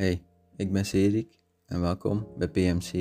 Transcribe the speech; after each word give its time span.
Hey, 0.00 0.24
ik 0.56 0.72
ben 0.72 0.84
Cedric 0.84 1.38
en 1.66 1.80
welkom 1.80 2.28
bij 2.36 2.48
PMC. 2.48 2.92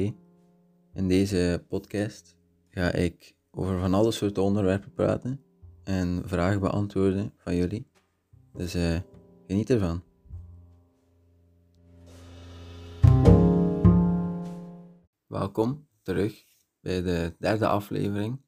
In 0.94 1.08
deze 1.08 1.65
podcast 1.68 2.38
ga 2.70 2.92
ik 2.92 3.36
over 3.52 3.79
van 3.79 3.94
alle 3.94 4.12
soorten 4.12 4.44
onderwerpen 4.44 4.94
praten 4.94 5.44
en 5.83 6.22
vragen 6.26 6.60
beantwoorden 6.60 7.33
van 7.38 7.56
jullie. 7.56 7.88
Dus 8.54 8.76
uh, 8.76 8.99
geniet 9.47 9.70
ervan. 9.70 10.04
Welkom 15.28 15.88
terug 16.02 16.45
bij 16.80 17.02
de 17.02 17.36
derde 17.40 17.68
aflevering. 17.68 18.41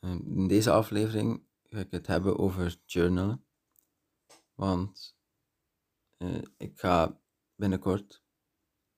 In 0.00 0.46
deze 0.48 0.70
aflevering 0.70 1.42
ga 1.62 1.78
ik 1.78 1.90
het 1.90 2.06
hebben 2.06 2.38
over 2.38 2.80
journalen. 2.84 3.44
Want 4.54 5.16
uh, 6.18 6.42
ik 6.56 6.78
ga 6.78 7.20
binnenkort 7.58 8.22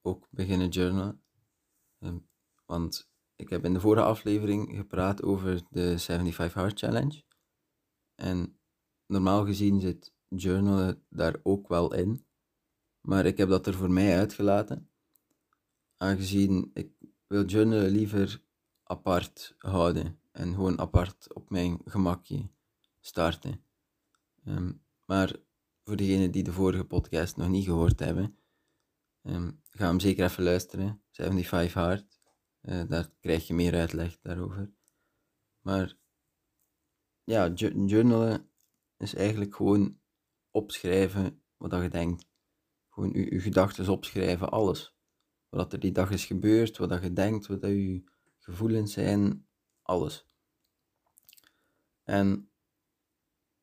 ook 0.03 0.29
beginnen 0.31 0.69
journalen. 0.69 1.23
Uh, 1.99 2.17
want 2.67 3.11
ik 3.37 3.49
heb 3.49 3.65
in 3.65 3.73
de 3.73 3.81
vorige 3.81 4.07
aflevering 4.07 4.77
gepraat 4.77 5.23
over 5.23 5.63
de 5.71 5.99
75 5.99 6.55
Hard 6.55 6.79
Challenge. 6.79 7.23
En 8.15 8.61
normaal 9.07 9.45
gezien 9.45 9.81
zit 9.81 10.15
journalen 10.29 11.05
daar 11.09 11.37
ook 11.43 11.69
wel 11.69 11.95
in. 11.95 12.27
Maar 13.01 13.27
ik 13.27 13.37
heb 13.37 13.49
dat 13.49 13.67
er 13.67 13.75
voor 13.75 13.91
mij 13.91 14.19
uitgelaten. 14.19 14.91
Aangezien 15.97 16.71
ik 16.75 16.93
wil 17.27 17.45
journalen 17.45 17.91
liever 17.91 18.43
apart 18.83 19.55
houden. 19.59 20.21
En 20.31 20.55
gewoon 20.55 20.79
apart 20.79 21.35
op 21.35 21.51
mijn 21.51 21.81
gemakje 21.85 22.51
starten. 23.01 23.65
Um, 24.45 24.83
maar 25.05 25.37
voor 25.85 25.97
degenen 25.97 26.31
die 26.31 26.43
de 26.43 26.53
vorige 26.53 26.85
podcast 26.85 27.37
nog 27.37 27.49
niet 27.49 27.65
gehoord 27.65 28.01
hebben, 28.01 28.39
um, 29.23 29.63
ga 29.71 29.87
hem 29.87 30.01
zeker 30.01 30.25
even 30.25 30.43
luisteren. 30.43 31.03
75 31.11 31.75
Hard. 31.75 32.21
Uh, 32.63 32.83
daar 32.89 33.11
krijg 33.21 33.47
je 33.47 33.55
meer 33.55 33.75
uitleg 33.75 34.19
daarover. 34.21 34.73
Maar 35.61 35.97
ja, 37.25 37.49
journalen 37.87 38.51
is 38.97 39.15
eigenlijk 39.15 39.55
gewoon 39.55 39.99
opschrijven 40.51 41.43
wat 41.57 41.83
je 41.83 41.89
denkt. 41.89 42.29
Gewoon 42.89 43.11
je, 43.13 43.41
gedachten 43.41 43.89
opschrijven, 43.89 44.51
alles. 44.51 44.95
Wat 45.49 45.73
er 45.73 45.81
die 45.81 45.93
dag 45.93 46.11
is 46.11 46.25
gebeurd, 46.25 46.77
wat 46.77 47.03
je 47.03 47.13
denkt, 47.13 47.47
wat 47.47 47.63
je 47.63 48.05
gevoelens 48.39 48.93
zijn, 48.93 49.47
alles. 49.83 50.27
En 52.03 52.51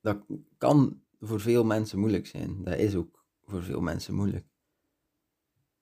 dat 0.01 0.25
kan 0.57 1.03
voor 1.19 1.39
veel 1.39 1.63
mensen 1.63 1.99
moeilijk 1.99 2.27
zijn. 2.27 2.63
Dat 2.63 2.77
is 2.77 2.95
ook 2.95 3.25
voor 3.43 3.63
veel 3.63 3.81
mensen 3.81 4.13
moeilijk. 4.13 4.47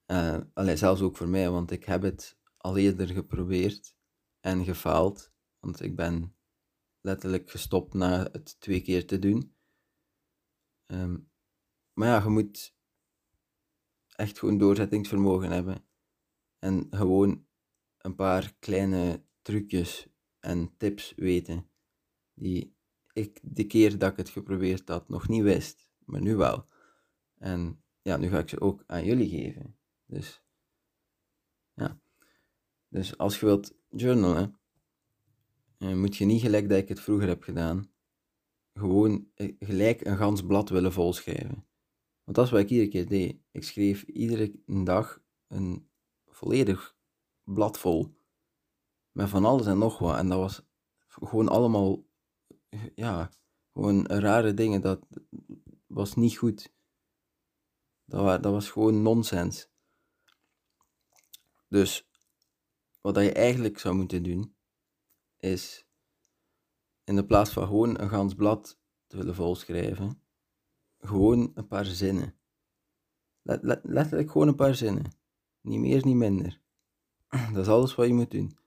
Uh, 0.07 0.37
allee, 0.53 0.77
zelfs 0.77 1.01
ook 1.01 1.17
voor 1.17 1.27
mij, 1.27 1.49
want 1.49 1.71
ik 1.71 1.83
heb 1.83 2.01
het 2.01 2.37
al 2.57 2.77
eerder 2.77 3.07
geprobeerd 3.07 3.95
en 4.39 4.63
gefaald. 4.63 5.33
Want 5.59 5.81
ik 5.81 5.95
ben 5.95 6.35
letterlijk 7.01 7.49
gestopt 7.49 7.93
na 7.93 8.29
het 8.31 8.59
twee 8.59 8.81
keer 8.81 9.07
te 9.07 9.19
doen. 9.19 9.55
Ehm, 10.85 11.17
maar 11.93 12.07
ja, 12.07 12.23
je 12.23 12.29
moet 12.29 12.75
echt 14.15 14.39
gewoon 14.39 14.57
doorzettingsvermogen 14.57 15.51
hebben. 15.51 15.85
En 16.59 16.87
gewoon 16.89 17.45
een 17.97 18.15
paar 18.15 18.55
kleine 18.59 19.23
trucjes 19.41 20.07
en 20.39 20.77
tips 20.77 21.13
weten 21.15 21.69
die 22.33 22.75
ik 23.13 23.39
de 23.43 23.67
keer 23.67 23.97
dat 23.97 24.11
ik 24.11 24.17
het 24.17 24.29
geprobeerd 24.29 24.89
had 24.89 25.09
nog 25.09 25.27
niet 25.27 25.43
wist, 25.43 25.89
maar 26.05 26.21
nu 26.21 26.35
wel. 26.35 26.67
En 27.37 27.83
ja, 28.01 28.17
nu 28.17 28.27
ga 28.27 28.39
ik 28.39 28.49
ze 28.49 28.61
ook 28.61 28.83
aan 28.87 29.05
jullie 29.05 29.29
geven. 29.29 29.77
Dus 30.05 30.41
ja. 31.73 31.99
Dus 32.87 33.17
als 33.17 33.39
je 33.39 33.45
wilt 33.45 33.75
journalen, 33.89 34.59
eh, 35.77 35.93
moet 35.93 36.15
je 36.15 36.25
niet 36.25 36.41
gelijk 36.41 36.69
dat 36.69 36.77
ik 36.77 36.87
het 36.87 36.99
vroeger 36.99 37.27
heb 37.27 37.43
gedaan, 37.43 37.91
gewoon 38.73 39.31
eh, 39.35 39.55
gelijk 39.59 40.05
een 40.05 40.17
gans 40.17 40.45
blad 40.45 40.69
willen 40.69 40.93
volschrijven. 40.93 41.67
Want 42.23 42.37
dat 42.37 42.45
is 42.45 42.51
wat 42.51 42.61
ik 42.61 42.69
iedere 42.69 42.89
keer 42.89 43.07
deed. 43.07 43.39
Ik 43.51 43.63
schreef 43.63 44.03
iedere 44.03 44.53
dag 44.65 45.21
een 45.47 45.89
volledig 46.25 46.95
blad 47.43 47.77
vol. 47.77 48.17
Met 49.11 49.29
van 49.29 49.45
alles 49.45 49.65
en 49.65 49.77
nog 49.77 49.99
wat. 49.99 50.17
En 50.17 50.29
dat 50.29 50.39
was 50.39 50.61
gewoon 51.07 51.47
allemaal 51.47 52.05
ja, 52.95 53.29
gewoon 53.73 54.05
rare 54.05 54.53
dingen. 54.53 54.81
Dat 54.81 55.07
was 55.87 56.15
niet 56.15 56.37
goed. 56.37 56.73
Dat, 58.05 58.21
was, 58.21 58.41
dat 58.41 58.51
was 58.51 58.69
gewoon 58.69 59.01
nonsens. 59.01 59.69
Dus 61.67 62.07
wat 63.01 63.15
je 63.15 63.31
eigenlijk 63.31 63.79
zou 63.79 63.95
moeten 63.95 64.23
doen, 64.23 64.55
is 65.37 65.87
in 67.03 67.15
de 67.15 67.25
plaats 67.25 67.51
van 67.51 67.67
gewoon 67.67 67.99
een 67.99 68.09
gans 68.09 68.35
blad 68.35 68.79
te 69.07 69.17
willen 69.17 69.35
volschrijven, 69.35 70.21
gewoon 70.99 71.51
een 71.53 71.67
paar 71.67 71.85
zinnen. 71.85 72.35
Let, 73.41 73.63
let, 73.63 73.79
letterlijk 73.83 74.31
gewoon 74.31 74.47
een 74.47 74.55
paar 74.55 74.75
zinnen. 74.75 75.11
Niet 75.61 75.79
meer, 75.79 76.05
niet 76.05 76.15
minder. 76.15 76.61
Dat 77.53 77.57
is 77.57 77.67
alles 77.67 77.95
wat 77.95 78.07
je 78.07 78.13
moet 78.13 78.31
doen. 78.31 78.57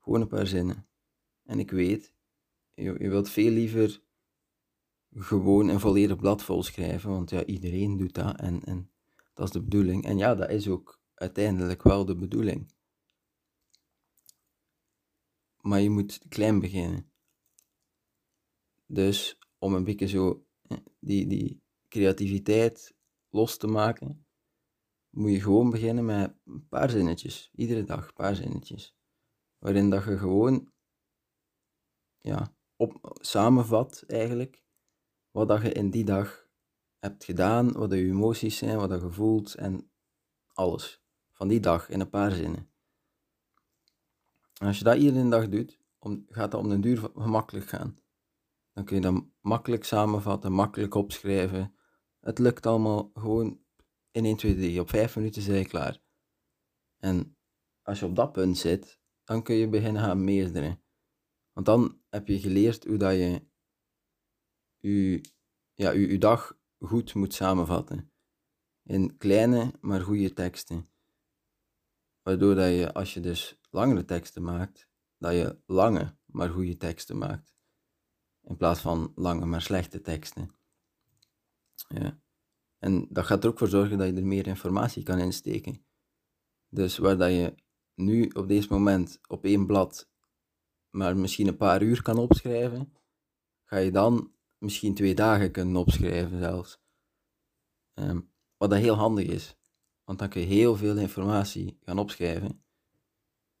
Gewoon 0.00 0.20
een 0.20 0.28
paar 0.28 0.46
zinnen. 0.46 0.88
En 1.44 1.58
ik 1.58 1.70
weet, 1.70 2.14
je, 2.74 2.82
je 2.82 3.08
wilt 3.08 3.28
veel 3.28 3.50
liever 3.50 4.04
gewoon 5.14 5.68
een 5.68 5.80
volledig 5.80 6.16
blad 6.16 6.42
vol 6.42 6.62
schrijven, 6.62 7.10
want 7.10 7.30
ja, 7.30 7.44
iedereen 7.44 7.96
doet 7.96 8.14
dat 8.14 8.40
en, 8.40 8.64
en 8.64 8.90
dat 9.34 9.46
is 9.46 9.52
de 9.52 9.62
bedoeling. 9.62 10.04
En 10.04 10.18
ja, 10.18 10.34
dat 10.34 10.50
is 10.50 10.68
ook 10.68 11.00
uiteindelijk 11.16 11.82
wel 11.82 12.04
de 12.04 12.16
bedoeling. 12.16 12.74
Maar 15.60 15.80
je 15.80 15.90
moet 15.90 16.20
klein 16.28 16.60
beginnen. 16.60 17.12
Dus 18.86 19.38
om 19.58 19.74
een 19.74 19.84
beetje 19.84 20.06
zo 20.06 20.46
die, 20.98 21.26
die 21.26 21.62
creativiteit 21.88 22.94
los 23.28 23.56
te 23.56 23.66
maken, 23.66 24.26
moet 25.10 25.30
je 25.30 25.40
gewoon 25.40 25.70
beginnen 25.70 26.04
met 26.04 26.36
een 26.44 26.68
paar 26.68 26.90
zinnetjes. 26.90 27.50
Iedere 27.54 27.84
dag 27.84 28.06
een 28.06 28.14
paar 28.14 28.34
zinnetjes. 28.34 28.96
Waarin 29.58 29.90
dat 29.90 30.04
je 30.04 30.18
gewoon 30.18 30.72
ja, 32.18 32.56
op, 32.76 33.16
samenvat 33.20 34.04
eigenlijk 34.06 34.64
wat 35.30 35.48
dat 35.48 35.62
je 35.62 35.72
in 35.72 35.90
die 35.90 36.04
dag 36.04 36.48
hebt 36.98 37.24
gedaan, 37.24 37.72
wat 37.72 37.90
je 37.90 37.96
emoties 37.96 38.56
zijn, 38.56 38.76
wat 38.76 39.00
je 39.00 39.10
voelt 39.10 39.54
en 39.54 39.90
alles 40.52 41.05
van 41.36 41.48
die 41.48 41.60
dag 41.60 41.88
in 41.88 42.00
een 42.00 42.10
paar 42.10 42.30
zinnen. 42.30 42.70
En 44.60 44.66
als 44.66 44.78
je 44.78 44.84
dat 44.84 44.96
iedere 44.96 45.28
dag 45.28 45.48
doet, 45.48 45.78
gaat 46.28 46.50
dat 46.50 46.60
om 46.60 46.68
den 46.68 46.80
duur 46.80 47.10
gemakkelijk 47.14 47.66
gaan. 47.68 47.98
Dan 48.72 48.84
kun 48.84 48.96
je 48.96 49.02
dat 49.02 49.24
makkelijk 49.40 49.84
samenvatten, 49.84 50.52
makkelijk 50.52 50.94
opschrijven. 50.94 51.74
Het 52.20 52.38
lukt 52.38 52.66
allemaal 52.66 53.10
gewoon 53.14 53.60
in 54.10 54.24
1, 54.24 54.36
2, 54.36 54.54
3. 54.54 54.80
Op 54.80 54.88
5 54.88 55.16
minuten 55.16 55.42
zijn 55.42 55.58
je 55.58 55.66
klaar. 55.66 56.02
En 56.96 57.36
als 57.82 57.98
je 57.98 58.06
op 58.06 58.16
dat 58.16 58.32
punt 58.32 58.58
zit, 58.58 59.00
dan 59.24 59.42
kun 59.42 59.54
je 59.54 59.68
beginnen 59.68 60.02
gaan 60.02 60.24
meerdere. 60.24 60.78
Want 61.52 61.66
dan 61.66 62.00
heb 62.08 62.26
je 62.26 62.40
geleerd 62.40 62.84
hoe 62.84 62.96
dat 62.96 63.12
je 63.12 63.46
je, 64.76 65.20
ja, 65.74 65.90
je, 65.90 66.08
je 66.08 66.18
dag 66.18 66.58
goed 66.78 67.14
moet 67.14 67.34
samenvatten. 67.34 68.12
In 68.82 69.16
kleine, 69.16 69.72
maar 69.80 70.00
goede 70.00 70.32
teksten. 70.32 70.86
Waardoor 72.26 72.54
dat 72.54 72.68
je, 72.68 72.92
als 72.92 73.14
je 73.14 73.20
dus 73.20 73.60
langere 73.70 74.04
teksten 74.04 74.42
maakt, 74.42 74.88
dat 75.18 75.32
je 75.32 75.58
lange, 75.66 76.16
maar 76.24 76.48
goede 76.48 76.76
teksten 76.76 77.18
maakt. 77.18 77.54
In 78.42 78.56
plaats 78.56 78.80
van 78.80 79.12
lange, 79.14 79.46
maar 79.46 79.62
slechte 79.62 80.00
teksten. 80.00 80.50
Ja. 81.88 82.20
En 82.78 83.06
dat 83.10 83.24
gaat 83.24 83.44
er 83.44 83.50
ook 83.50 83.58
voor 83.58 83.68
zorgen 83.68 83.98
dat 83.98 84.06
je 84.06 84.12
er 84.12 84.26
meer 84.26 84.46
informatie 84.46 85.02
kan 85.02 85.18
insteken. 85.18 85.86
Dus 86.68 86.98
waar 86.98 87.16
dat 87.16 87.30
je 87.30 87.54
nu 87.94 88.28
op 88.28 88.48
deze 88.48 88.68
moment 88.70 89.18
op 89.28 89.44
één 89.44 89.66
blad 89.66 90.10
maar 90.90 91.16
misschien 91.16 91.46
een 91.46 91.56
paar 91.56 91.82
uur 91.82 92.02
kan 92.02 92.18
opschrijven, 92.18 92.92
ga 93.64 93.76
je 93.76 93.90
dan 93.90 94.32
misschien 94.58 94.94
twee 94.94 95.14
dagen 95.14 95.50
kunnen 95.50 95.76
opschrijven 95.76 96.38
zelfs. 96.38 96.80
Ehm, 97.94 98.20
wat 98.56 98.70
dat 98.70 98.78
heel 98.78 98.94
handig 98.94 99.26
is, 99.26 99.56
want 100.06 100.18
dan 100.18 100.28
kun 100.28 100.40
je 100.40 100.46
heel 100.46 100.76
veel 100.76 100.96
informatie 100.96 101.78
gaan 101.80 101.98
opschrijven 101.98 102.62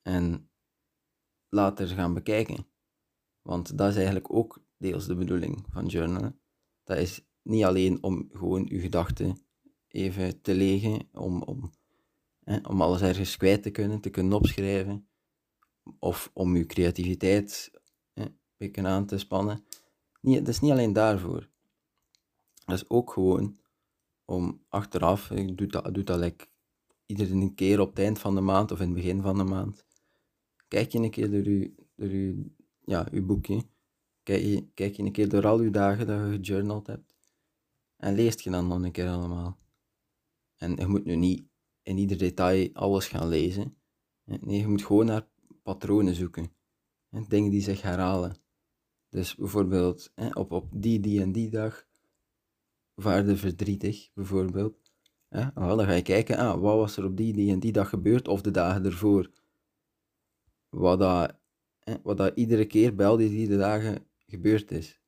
en 0.02 0.50
later 1.48 1.88
gaan 1.88 2.14
bekijken. 2.14 2.66
Want 3.42 3.78
dat 3.78 3.88
is 3.88 3.96
eigenlijk 3.96 4.32
ook 4.32 4.64
deels 4.76 5.06
de 5.06 5.14
bedoeling 5.14 5.64
van 5.70 5.86
journalen. 5.86 6.40
Dat 6.84 6.98
is 6.98 7.24
niet 7.42 7.64
alleen 7.64 8.02
om 8.02 8.28
gewoon 8.32 8.66
je 8.68 8.78
gedachten 8.78 9.38
even 9.88 10.40
te 10.40 10.54
legen, 10.54 11.08
om, 11.12 11.42
om, 11.42 11.72
om 12.68 12.82
alles 12.82 13.00
ergens 13.00 13.36
kwijt 13.36 13.62
te 13.62 13.70
kunnen, 13.70 14.00
te 14.00 14.10
kunnen 14.10 14.32
opschrijven, 14.32 15.08
of 15.98 16.30
om 16.32 16.56
je 16.56 16.66
creativiteit 16.66 17.70
een 18.14 18.38
beetje 18.56 18.86
aan 18.86 19.06
te 19.06 19.18
spannen. 19.18 19.64
Niet, 20.20 20.38
dat 20.38 20.48
is 20.48 20.60
niet 20.60 20.70
alleen 20.70 20.92
daarvoor. 20.92 21.48
Dat 22.64 22.76
is 22.76 22.88
ook 22.88 23.12
gewoon 23.12 23.58
om 24.26 24.64
achteraf, 24.68 25.30
ik 25.30 25.58
doe 25.58 25.66
dat, 25.66 25.94
doe 25.94 26.04
dat 26.04 26.18
like, 26.18 26.46
iedere 27.06 27.54
keer 27.54 27.80
op 27.80 27.88
het 27.88 27.98
eind 27.98 28.18
van 28.18 28.34
de 28.34 28.40
maand 28.40 28.72
of 28.72 28.80
in 28.80 28.86
het 28.86 28.94
begin 28.94 29.22
van 29.22 29.36
de 29.36 29.44
maand, 29.44 29.84
kijk 30.68 30.92
je 30.92 30.98
een 30.98 31.10
keer 31.10 31.30
door 31.30 31.48
je, 31.48 31.74
door 31.94 32.44
ja, 32.84 33.06
je 33.12 33.22
boekje, 33.22 33.62
kijk 34.22 34.42
je, 34.42 34.68
kijk 34.74 34.96
je 34.96 35.02
een 35.02 35.12
keer 35.12 35.28
door 35.28 35.46
al 35.46 35.62
je 35.62 35.70
dagen 35.70 36.06
dat 36.06 36.18
je 36.18 36.38
gejournald 36.42 36.86
hebt 36.86 37.16
en 37.96 38.14
leest 38.14 38.40
je 38.40 38.50
dan 38.50 38.66
nog 38.66 38.82
een 38.82 38.92
keer 38.92 39.08
allemaal. 39.08 39.58
En 40.56 40.76
je 40.76 40.86
moet 40.86 41.04
nu 41.04 41.16
niet 41.16 41.48
in 41.82 41.98
ieder 41.98 42.18
detail 42.18 42.70
alles 42.72 43.08
gaan 43.08 43.28
lezen. 43.28 43.76
Nee, 44.24 44.58
je 44.58 44.68
moet 44.68 44.84
gewoon 44.84 45.06
naar 45.06 45.28
patronen 45.62 46.14
zoeken. 46.14 46.52
Dingen 47.28 47.50
die 47.50 47.62
zich 47.62 47.82
herhalen. 47.82 48.36
Dus 49.08 49.34
bijvoorbeeld 49.34 50.12
op, 50.32 50.52
op 50.52 50.68
die, 50.72 51.00
die 51.00 51.20
en 51.20 51.32
die 51.32 51.50
dag 51.50 51.85
vaarde 52.96 53.36
verdrietig, 53.36 54.10
bijvoorbeeld. 54.14 54.78
Dan 55.54 55.84
ga 55.84 55.92
je 55.92 56.02
kijken, 56.02 56.36
ah, 56.36 56.60
wat 56.60 56.76
was 56.76 56.96
er 56.96 57.04
op 57.04 57.16
die, 57.16 57.32
die 57.32 57.52
en 57.52 57.60
die 57.60 57.72
dag 57.72 57.88
gebeurd, 57.88 58.28
of 58.28 58.40
de 58.40 58.50
dagen 58.50 58.84
ervoor. 58.84 59.30
Wat 60.68 60.98
dat, 60.98 61.36
wat 62.02 62.16
dat 62.16 62.36
iedere 62.36 62.66
keer 62.66 62.94
bij 62.94 63.06
al 63.06 63.16
die, 63.16 63.28
die 63.28 63.56
dagen 63.56 64.06
gebeurd 64.26 64.70
is. 64.70 65.00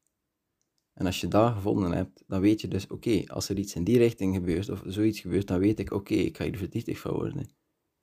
En 0.94 1.06
als 1.06 1.20
je 1.20 1.28
dat 1.28 1.52
gevonden 1.52 1.92
hebt, 1.92 2.24
dan 2.26 2.40
weet 2.40 2.60
je 2.60 2.68
dus, 2.68 2.86
oké, 2.86 3.22
als 3.26 3.48
er 3.48 3.58
iets 3.58 3.74
in 3.74 3.84
die 3.84 3.98
richting 3.98 4.34
gebeurt, 4.34 4.68
of 4.68 4.82
zoiets 4.86 5.20
gebeurt, 5.20 5.46
dan 5.46 5.58
weet 5.58 5.78
ik, 5.78 5.92
oké, 5.92 6.14
ik 6.14 6.36
ga 6.36 6.44
hier 6.44 6.56
verdrietig 6.56 6.98
van 6.98 7.12
worden. 7.12 7.38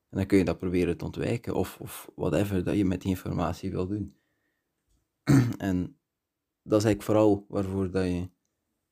En 0.09 0.17
dan 0.17 0.25
kun 0.25 0.37
je 0.37 0.45
dat 0.45 0.57
proberen 0.57 0.97
te 0.97 1.05
ontwijken, 1.05 1.55
of, 1.55 1.77
of 1.79 2.11
whatever 2.15 2.63
dat 2.63 2.75
je 2.75 2.85
met 2.85 3.01
die 3.01 3.09
informatie 3.09 3.71
wil 3.71 3.87
doen. 3.87 4.15
en 5.57 5.97
dat 6.63 6.79
is 6.79 6.85
eigenlijk 6.85 7.01
vooral 7.01 7.45
waarvoor 7.47 7.91
dat 7.91 8.05
je 8.05 8.29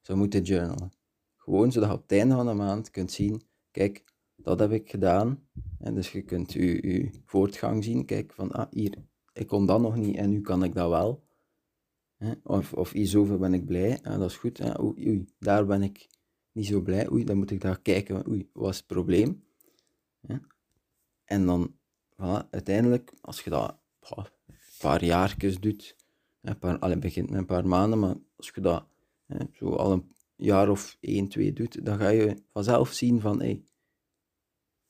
zou 0.04 0.18
moeten 0.18 0.42
journalen. 0.42 0.92
Gewoon 1.38 1.72
zodat 1.72 1.90
je 1.90 1.96
op 1.96 2.02
het 2.02 2.12
einde 2.12 2.36
van 2.36 2.46
de 2.46 2.54
maand 2.54 2.90
kunt 2.90 3.12
zien, 3.12 3.42
kijk, 3.72 4.04
dat 4.36 4.60
heb 4.60 4.72
ik 4.72 4.90
gedaan. 4.90 5.48
En 5.80 5.96
dus 5.96 6.12
je 6.12 6.22
kunt 6.22 6.54
je, 6.54 7.10
voortgang 7.26 7.84
zien, 7.84 8.06
kijk, 8.06 8.34
van, 8.34 8.52
ah, 8.52 8.72
hier, 8.72 8.98
ik 9.34 9.48
kon 9.48 9.66
dat 9.66 9.82
nog 9.82 9.96
niet 9.96 10.16
en 10.16 10.30
nu 10.30 10.42
kan 10.42 10.64
ik 10.64 10.74
dat 10.74 10.90
wel. 10.90 11.24
Of, 12.44 12.74
of 12.74 12.92
zoveel 12.94 13.38
ben 13.38 13.54
ik 13.54 13.66
blij, 13.66 14.00
ah, 14.02 14.20
dat 14.20 14.30
is 14.30 14.38
goed. 14.38 14.58
Hè? 14.58 14.82
Oei, 14.82 15.08
oei, 15.08 15.26
daar 15.40 15.66
ben 15.66 15.82
ik 15.82 16.08
niet 16.52 16.66
zo 16.66 16.82
blij. 16.82 17.12
Oei, 17.12 17.24
dan 17.24 17.38
moet 17.38 17.52
ik 17.52 17.62
daar 17.62 17.82
kijken, 17.82 18.28
oei, 18.28 18.50
wat 18.54 18.70
is 18.70 18.78
het 18.78 18.88
probleem? 18.88 19.44
En 21.26 21.46
dan, 21.46 21.76
voilà, 22.14 22.50
uiteindelijk, 22.50 23.14
als 23.22 23.42
je 23.42 23.50
dat 23.50 23.78
een 24.00 24.26
paar 24.80 25.04
jaartjes 25.04 25.60
doet, 25.60 25.96
een 26.42 26.60
paar, 26.60 26.80
alleen 26.80 27.00
begint 27.00 27.30
met 27.30 27.40
een 27.40 27.46
paar 27.46 27.68
maanden, 27.68 28.00
maar 28.00 28.16
als 28.36 28.52
je 28.56 28.62
dat 28.62 28.86
zo 29.52 29.70
al 29.70 29.92
een 29.92 30.16
jaar 30.36 30.70
of 30.70 30.98
één, 31.00 31.28
twee 31.28 31.54
doet, 31.54 31.86
dan 31.86 31.98
ga 31.98 32.08
je 32.08 32.44
vanzelf 32.52 32.92
zien 32.94 33.22
van, 33.22 33.40
hé, 33.40 33.46
hey, 33.46 33.64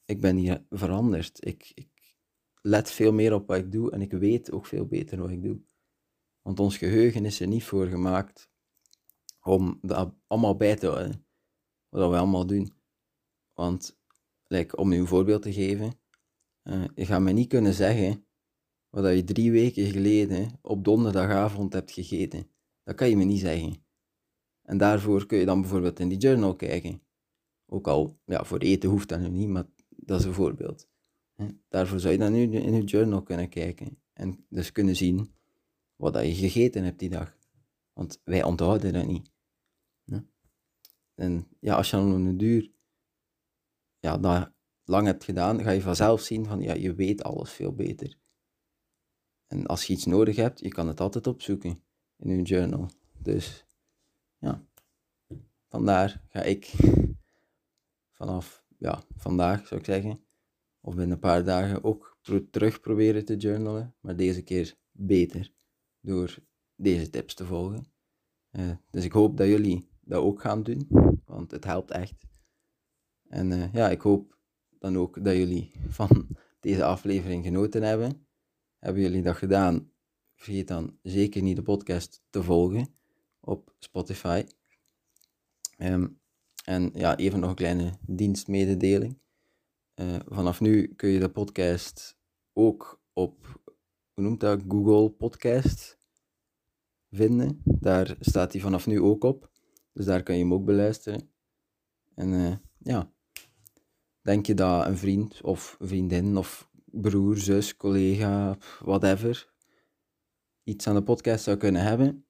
ik 0.05 0.21
ben 0.21 0.35
hier 0.35 0.65
veranderd. 0.69 1.45
Ik, 1.45 1.71
ik 1.73 2.15
let 2.61 2.91
veel 2.91 3.11
meer 3.11 3.33
op 3.33 3.47
wat 3.47 3.57
ik 3.57 3.71
doe 3.71 3.91
en 3.91 4.01
ik 4.01 4.11
weet 4.11 4.51
ook 4.51 4.65
veel 4.65 4.85
beter 4.85 5.19
wat 5.19 5.29
ik 5.29 5.43
doe. 5.43 5.61
Want 6.41 6.59
ons 6.59 6.77
geheugen 6.77 7.25
is 7.25 7.39
er 7.39 7.47
niet 7.47 7.63
voor 7.63 7.87
gemaakt 7.87 8.49
om 9.41 9.79
dat 9.81 10.15
allemaal 10.27 10.55
bij 10.55 10.75
te 10.75 10.87
houden. 10.87 11.25
Wat 11.89 12.09
we 12.09 12.17
allemaal 12.17 12.45
doen. 12.45 12.73
Want, 13.53 13.99
like, 14.43 14.75
om 14.75 14.91
u 14.91 14.97
een 14.97 15.07
voorbeeld 15.07 15.41
te 15.41 15.53
geven, 15.53 15.93
uh, 16.63 16.85
je 16.95 17.05
gaat 17.05 17.21
me 17.21 17.31
niet 17.31 17.47
kunnen 17.47 17.73
zeggen 17.73 18.25
wat 18.89 19.15
je 19.15 19.23
drie 19.23 19.51
weken 19.51 19.91
geleden 19.91 20.59
op 20.61 20.83
donderdagavond 20.83 21.73
hebt 21.73 21.91
gegeten. 21.91 22.51
Dat 22.83 22.95
kan 22.95 23.09
je 23.09 23.17
me 23.17 23.23
niet 23.23 23.39
zeggen. 23.39 23.82
En 24.63 24.77
daarvoor 24.77 25.25
kun 25.25 25.37
je 25.37 25.45
dan 25.45 25.61
bijvoorbeeld 25.61 25.99
in 25.99 26.09
die 26.09 26.17
journal 26.17 26.55
kijken. 26.55 27.01
Ook 27.65 27.87
al, 27.87 28.19
ja, 28.25 28.43
voor 28.43 28.59
eten 28.59 28.89
hoeft 28.89 29.09
dat 29.09 29.19
nu 29.19 29.29
niet, 29.29 29.47
maar 29.47 29.65
dat 29.89 30.19
is 30.19 30.25
een 30.25 30.33
voorbeeld. 30.33 30.87
Daarvoor 31.67 31.99
zou 31.99 32.13
je 32.13 32.19
dan 32.19 32.31
nu 32.31 32.41
in 32.41 32.73
je 32.73 32.83
journal 32.83 33.23
kunnen 33.23 33.49
kijken. 33.49 34.01
En 34.13 34.45
dus 34.49 34.71
kunnen 34.71 34.95
zien 34.95 35.35
wat 35.95 36.13
je 36.25 36.35
gegeten 36.35 36.83
hebt 36.83 36.99
die 36.99 37.09
dag. 37.09 37.37
Want 37.93 38.21
wij 38.23 38.43
onthouden 38.43 38.93
dat 38.93 39.05
niet. 39.05 39.31
En 41.15 41.47
ja, 41.59 41.75
als 41.75 41.89
je 41.89 41.95
dan 41.95 42.11
een 42.11 42.37
duur 42.37 42.71
ja, 43.99 44.17
dat 44.17 44.51
lang 44.83 45.05
hebt 45.05 45.23
gedaan, 45.23 45.61
ga 45.61 45.71
je 45.71 45.81
vanzelf 45.81 46.21
zien 46.21 46.45
van 46.45 46.61
ja, 46.61 46.73
je 46.73 46.93
weet 46.93 47.23
alles 47.23 47.51
veel 47.51 47.73
beter. 47.73 48.19
En 49.47 49.65
als 49.65 49.85
je 49.85 49.93
iets 49.93 50.05
nodig 50.05 50.35
hebt, 50.35 50.59
je 50.59 50.69
kan 50.69 50.87
het 50.87 50.99
altijd 50.99 51.27
opzoeken 51.27 51.83
in 52.17 52.35
je 52.35 52.41
journal. 52.41 52.89
Dus 53.17 53.65
ja, 54.43 54.65
vandaar 55.67 56.21
ga 56.27 56.41
ik 56.41 56.73
vanaf 58.17 58.65
ja, 58.77 59.03
vandaag 59.15 59.67
zou 59.67 59.79
ik 59.79 59.85
zeggen, 59.85 60.23
of 60.81 60.95
binnen 60.95 61.13
een 61.13 61.19
paar 61.19 61.43
dagen 61.43 61.83
ook 61.83 62.17
terug 62.51 62.79
proberen 62.79 63.25
te 63.25 63.35
journalen, 63.35 63.95
maar 63.99 64.15
deze 64.15 64.41
keer 64.41 64.77
beter 64.91 65.51
door 65.99 66.37
deze 66.75 67.09
tips 67.09 67.33
te 67.33 67.45
volgen. 67.45 67.85
Uh, 68.51 68.71
dus 68.91 69.03
ik 69.03 69.11
hoop 69.11 69.37
dat 69.37 69.47
jullie 69.47 69.89
dat 70.01 70.21
ook 70.21 70.41
gaan 70.41 70.63
doen, 70.63 70.87
want 71.25 71.51
het 71.51 71.63
helpt 71.63 71.91
echt. 71.91 72.25
En 73.27 73.51
uh, 73.51 73.73
ja, 73.73 73.89
ik 73.89 74.01
hoop 74.01 74.37
dan 74.79 74.97
ook 74.97 75.23
dat 75.23 75.35
jullie 75.35 75.71
van 75.99 76.27
deze 76.59 76.83
aflevering 76.83 77.43
genoten 77.43 77.83
hebben. 77.83 78.27
Hebben 78.79 79.01
jullie 79.01 79.21
dat 79.21 79.35
gedaan? 79.35 79.91
Vergeet 80.35 80.67
dan 80.67 80.97
zeker 81.01 81.41
niet 81.41 81.55
de 81.55 81.61
podcast 81.61 82.23
te 82.29 82.43
volgen 82.43 82.95
op 83.43 83.75
Spotify. 83.79 84.45
Um, 85.77 86.21
en 86.65 86.91
ja, 86.93 87.17
even 87.17 87.39
nog 87.39 87.49
een 87.49 87.55
kleine 87.55 87.93
dienstmededeling. 88.01 89.21
Uh, 89.95 90.19
vanaf 90.25 90.61
nu 90.61 90.93
kun 90.95 91.09
je 91.09 91.19
de 91.19 91.29
podcast 91.29 92.17
ook 92.53 93.01
op 93.13 93.61
hoe 94.13 94.23
noemt 94.23 94.39
dat, 94.39 94.61
Google 94.67 95.09
Podcast 95.09 95.97
vinden. 97.11 97.61
Daar 97.63 98.15
staat 98.19 98.51
hij 98.51 98.61
vanaf 98.61 98.87
nu 98.87 99.01
ook 99.01 99.23
op. 99.23 99.51
Dus 99.93 100.05
daar 100.05 100.23
kan 100.23 100.35
je 100.35 100.41
hem 100.41 100.53
ook 100.53 100.65
beluisteren. 100.65 101.29
En 102.15 102.29
uh, 102.29 102.55
ja, 102.77 103.11
denk 104.21 104.45
je 104.45 104.53
dat 104.53 104.85
een 104.85 104.97
vriend 104.97 105.41
of 105.41 105.77
vriendin 105.79 106.37
of 106.37 106.69
broer, 106.85 107.37
zus, 107.37 107.75
collega, 107.75 108.57
whatever, 108.79 109.53
iets 110.63 110.87
aan 110.87 110.95
de 110.95 111.03
podcast 111.03 111.43
zou 111.43 111.57
kunnen 111.57 111.81
hebben, 111.81 112.25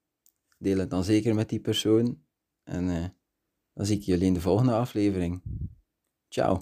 deel 0.63 0.77
het 0.77 0.89
dan 0.89 1.03
zeker 1.03 1.35
met 1.35 1.49
die 1.49 1.59
persoon. 1.59 2.21
En 2.63 2.83
uh, 2.83 3.05
dan 3.73 3.85
zie 3.85 3.97
ik 3.97 4.03
jullie 4.03 4.25
in 4.25 4.33
de 4.33 4.41
volgende 4.41 4.73
aflevering. 4.73 5.41
Ciao. 6.27 6.61